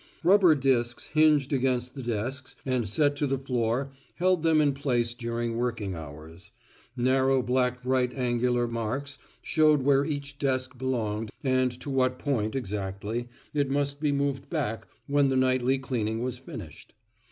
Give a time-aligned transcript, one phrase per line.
[0.23, 5.13] Rubber disks hinged against the desks and set to the floor held them in place
[5.13, 6.49] during working hours.
[6.97, 13.27] Narrow black right angular marks showed where each desk belonged and to what point, exactly,
[13.53, 16.95] it must be moved back when the nightly cleaning was finished.